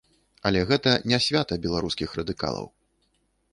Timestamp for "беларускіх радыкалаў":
1.67-2.67